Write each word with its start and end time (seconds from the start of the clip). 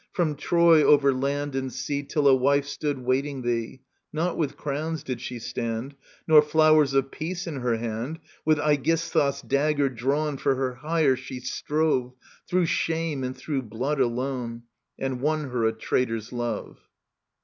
From 0.13 0.33
Troy 0.35 0.81
over 0.83 1.13
land 1.13 1.53
and 1.53 1.71
sea, 1.71 2.01
Till 2.01 2.27
a 2.27 2.33
wife 2.33 2.65
stood 2.65 2.97
waiting 3.05 3.43
thee; 3.43 3.81
Not 4.11 4.35
with 4.35 4.57
crowns 4.57 5.03
did 5.03 5.21
she 5.21 5.37
stand, 5.37 5.95
Nor 6.27 6.41
flowers 6.41 6.95
of 6.95 7.11
peace 7.11 7.45
in 7.45 7.57
her 7.57 7.77
hand; 7.77 8.17
With 8.43 8.57
Aegisthiis' 8.57 9.47
dagger 9.47 9.89
drawn 9.89 10.37
For 10.37 10.55
her 10.55 10.73
hire 10.73 11.15
she 11.15 11.39
strove. 11.39 12.13
Through 12.49 12.65
shame 12.65 13.23
and 13.23 13.37
through 13.37 13.61
blood 13.61 13.99
alone; 13.99 14.63
And 14.97 15.21
won 15.21 15.51
her 15.51 15.65
a 15.67 15.71
traitor's 15.71 16.33
love. 16.33 16.79